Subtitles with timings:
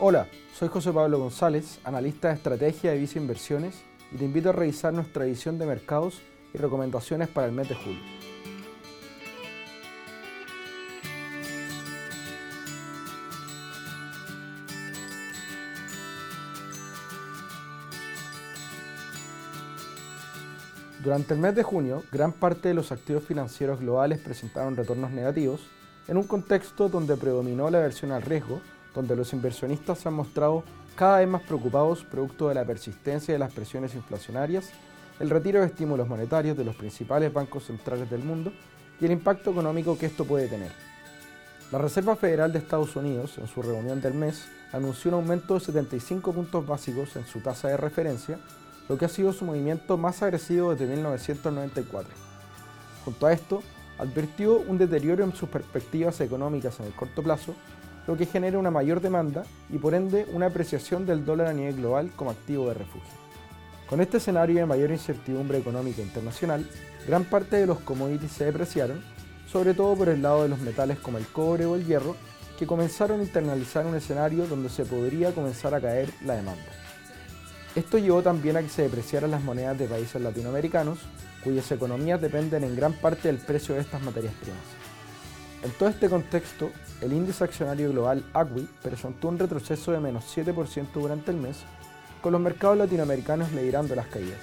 [0.00, 4.52] Hola, soy José Pablo González, analista de estrategia de Visa Inversiones y te invito a
[4.52, 6.20] revisar nuestra edición de mercados
[6.52, 8.00] y recomendaciones para el mes de julio.
[21.04, 25.60] Durante el mes de junio, gran parte de los activos financieros globales presentaron retornos negativos,
[26.08, 28.60] en un contexto donde predominó la aversión al riesgo
[28.94, 30.64] donde los inversionistas se han mostrado
[30.96, 34.70] cada vez más preocupados producto de la persistencia de las presiones inflacionarias,
[35.20, 38.52] el retiro de estímulos monetarios de los principales bancos centrales del mundo
[39.00, 40.72] y el impacto económico que esto puede tener.
[41.72, 45.60] La Reserva Federal de Estados Unidos, en su reunión del mes, anunció un aumento de
[45.60, 48.38] 75 puntos básicos en su tasa de referencia,
[48.88, 52.14] lo que ha sido su movimiento más agresivo desde 1994.
[53.04, 53.62] Junto a esto,
[53.98, 57.54] advirtió un deterioro en sus perspectivas económicas en el corto plazo
[58.06, 61.76] lo que genera una mayor demanda y por ende una apreciación del dólar a nivel
[61.76, 63.24] global como activo de refugio.
[63.88, 66.68] Con este escenario de mayor incertidumbre económica internacional,
[67.06, 69.02] gran parte de los commodities se depreciaron,
[69.46, 72.16] sobre todo por el lado de los metales como el cobre o el hierro,
[72.58, 76.62] que comenzaron a internalizar un escenario donde se podría comenzar a caer la demanda.
[77.74, 80.98] Esto llevó también a que se depreciaran las monedas de países latinoamericanos,
[81.42, 84.93] cuyas economías dependen en gran parte del precio de estas materias primas.
[85.64, 86.70] En todo este contexto,
[87.00, 91.56] el índice accionario global ACWI presentó un retroceso de menos 7% durante el mes,
[92.20, 94.40] con los mercados latinoamericanos liderando las caídas.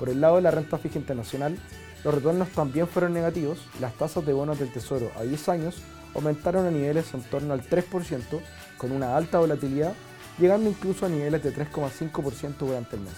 [0.00, 1.56] Por el lado de la renta fija internacional,
[2.02, 5.76] los retornos también fueron negativos y las tasas de bonos del Tesoro a 10 años
[6.12, 8.40] aumentaron a niveles en torno al 3%,
[8.78, 9.94] con una alta volatilidad,
[10.40, 13.14] llegando incluso a niveles de 3,5% durante el mes.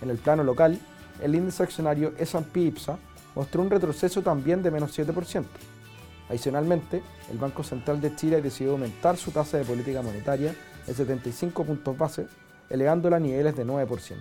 [0.00, 0.80] En el plano local,
[1.22, 2.96] el índice accionario S&P IPSA
[3.34, 5.44] mostró un retroceso también de menos 7%,
[6.28, 10.54] Adicionalmente, el Banco Central de Chile decidió aumentar su tasa de política monetaria
[10.86, 12.26] en 75 puntos base,
[12.70, 14.16] elevándola a niveles de 9%.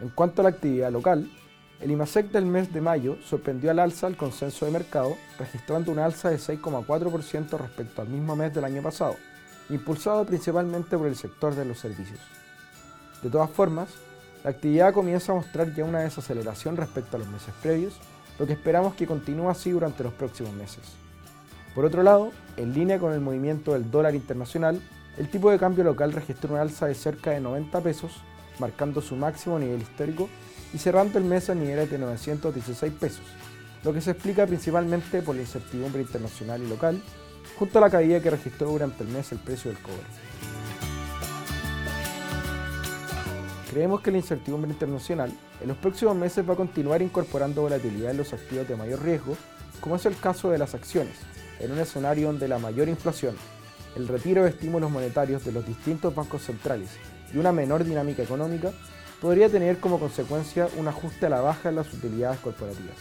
[0.00, 1.30] En cuanto a la actividad local,
[1.80, 6.04] el IMASEC del mes de mayo sorprendió al alza el consenso de mercado, registrando una
[6.04, 9.16] alza de 6,4% respecto al mismo mes del año pasado,
[9.68, 12.20] impulsado principalmente por el sector de los servicios.
[13.22, 13.88] De todas formas,
[14.44, 17.94] la actividad comienza a mostrar ya una desaceleración respecto a los meses previos,
[18.38, 21.01] lo que esperamos que continúe así durante los próximos meses.
[21.74, 24.80] Por otro lado, en línea con el movimiento del dólar internacional,
[25.16, 28.12] el tipo de cambio local registró una alza de cerca de 90 pesos,
[28.58, 30.28] marcando su máximo nivel histórico
[30.74, 33.24] y cerrando el mes a niveles de 916 pesos,
[33.84, 37.02] lo que se explica principalmente por la incertidumbre internacional y local,
[37.58, 40.02] junto a la caída que registró durante el mes el precio del cobre.
[43.70, 45.32] Creemos que la incertidumbre internacional
[45.62, 49.34] en los próximos meses va a continuar incorporando volatilidad en los activos de mayor riesgo,
[49.80, 51.14] como es el caso de las acciones,
[51.60, 53.36] en un escenario donde la mayor inflación,
[53.96, 56.90] el retiro de estímulos monetarios de los distintos bancos centrales
[57.32, 58.72] y una menor dinámica económica
[59.20, 62.96] podría tener como consecuencia un ajuste a la baja en las utilidades corporativas.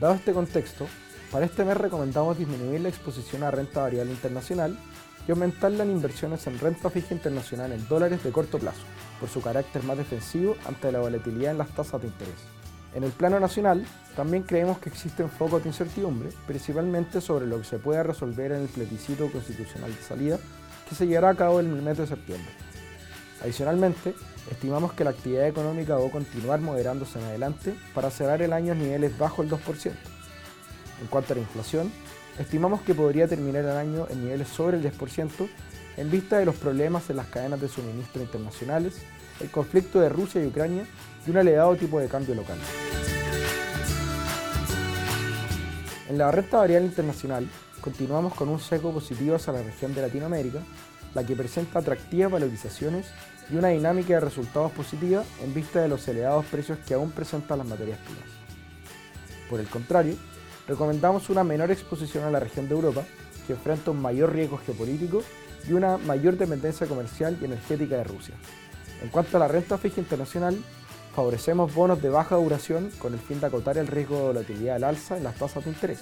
[0.00, 0.86] Dado este contexto,
[1.30, 4.78] para este mes recomendamos disminuir la exposición a renta variable internacional
[5.26, 8.82] y aumentarla en inversiones en renta fija internacional en dólares de corto plazo,
[9.18, 12.55] por su carácter más defensivo ante la volatilidad en las tasas de interés.
[12.96, 13.84] En el plano nacional,
[14.16, 18.62] también creemos que existen focos de incertidumbre, principalmente sobre lo que se pueda resolver en
[18.62, 20.38] el plebiscito constitucional de salida
[20.88, 22.48] que se llevará a cabo el mes de septiembre.
[23.42, 24.14] Adicionalmente,
[24.50, 28.72] estimamos que la actividad económica va a continuar moderándose en adelante para cerrar el año
[28.72, 29.92] a niveles bajo el 2%.
[31.02, 31.92] En cuanto a la inflación,
[32.38, 35.46] estimamos que podría terminar el año en niveles sobre el 10%
[35.98, 39.02] en vista de los problemas en las cadenas de suministro internacionales,
[39.40, 40.86] el conflicto de Rusia y Ucrania
[41.26, 42.56] y un elevado tipo de cambio local.
[46.08, 47.48] En la renta variable internacional,
[47.80, 50.60] continuamos con un seco positivo hacia la región de Latinoamérica,
[51.14, 53.06] la que presenta atractivas valorizaciones
[53.50, 57.58] y una dinámica de resultados positiva en vista de los elevados precios que aún presentan
[57.58, 58.24] las materias primas.
[59.50, 60.14] Por el contrario,
[60.68, 63.04] recomendamos una menor exposición a la región de Europa,
[63.46, 65.22] que enfrenta un mayor riesgo geopolítico
[65.68, 68.34] y una mayor dependencia comercial y energética de Rusia.
[69.02, 70.56] En cuanto a la renta fija internacional,
[71.16, 74.84] favorecemos bonos de baja duración con el fin de acotar el riesgo de volatilidad al
[74.84, 76.00] alza en las tasas de interés.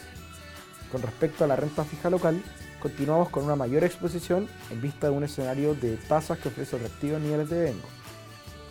[0.90, 2.42] Con respecto a la renta fija local,
[2.80, 7.20] continuamos con una mayor exposición en vista de un escenario de tasas que ofrece atractivos
[7.20, 7.88] niveles de vengo.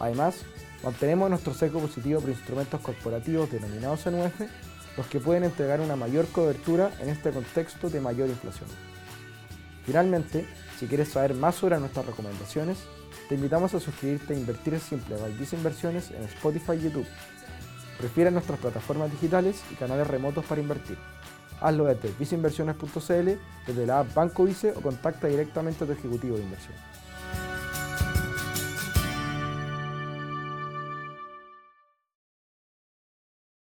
[0.01, 0.41] Además,
[0.83, 4.41] mantenemos nuestro seco positivo por instrumentos corporativos denominados en UF,
[4.97, 8.67] los que pueden entregar una mayor cobertura en este contexto de mayor inflación.
[9.85, 10.45] Finalmente,
[10.77, 12.79] si quieres saber más sobre nuestras recomendaciones,
[13.29, 17.07] te invitamos a suscribirte a Invertir Simple by Visa Inversiones en Spotify y YouTube.
[18.01, 20.97] Refiere nuestras plataformas digitales y canales remotos para invertir.
[21.61, 26.43] Hazlo desde viceinversiones.cl, desde la app Banco Vice o contacta directamente a tu ejecutivo de
[26.43, 26.92] inversión.